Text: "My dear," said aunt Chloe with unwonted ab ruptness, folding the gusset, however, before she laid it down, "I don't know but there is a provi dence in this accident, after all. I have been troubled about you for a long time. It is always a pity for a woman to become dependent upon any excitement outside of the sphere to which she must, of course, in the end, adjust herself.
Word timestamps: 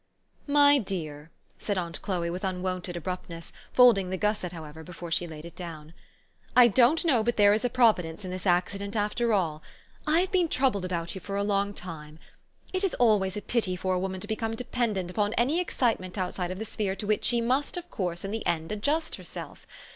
"My 0.47 0.79
dear," 0.79 1.29
said 1.59 1.77
aunt 1.77 2.01
Chloe 2.01 2.31
with 2.31 2.43
unwonted 2.43 2.97
ab 2.97 3.05
ruptness, 3.05 3.51
folding 3.71 4.09
the 4.09 4.17
gusset, 4.17 4.51
however, 4.51 4.81
before 4.81 5.11
she 5.11 5.27
laid 5.27 5.45
it 5.45 5.55
down, 5.55 5.93
"I 6.55 6.69
don't 6.69 7.05
know 7.05 7.21
but 7.21 7.37
there 7.37 7.53
is 7.53 7.63
a 7.63 7.69
provi 7.69 8.01
dence 8.01 8.25
in 8.25 8.31
this 8.31 8.47
accident, 8.47 8.95
after 8.95 9.31
all. 9.31 9.61
I 10.07 10.21
have 10.21 10.31
been 10.31 10.47
troubled 10.47 10.85
about 10.85 11.13
you 11.13 11.21
for 11.21 11.35
a 11.35 11.43
long 11.43 11.75
time. 11.75 12.17
It 12.73 12.83
is 12.83 12.95
always 12.95 13.37
a 13.37 13.43
pity 13.43 13.75
for 13.75 13.93
a 13.93 13.99
woman 13.99 14.19
to 14.21 14.27
become 14.27 14.55
dependent 14.55 15.11
upon 15.11 15.33
any 15.33 15.59
excitement 15.59 16.17
outside 16.17 16.49
of 16.49 16.57
the 16.57 16.65
sphere 16.65 16.95
to 16.95 17.05
which 17.05 17.25
she 17.25 17.39
must, 17.39 17.77
of 17.77 17.91
course, 17.91 18.25
in 18.25 18.31
the 18.31 18.43
end, 18.47 18.71
adjust 18.71 19.17
herself. 19.17 19.67